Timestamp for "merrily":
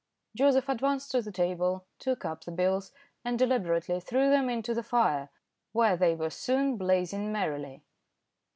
7.31-7.83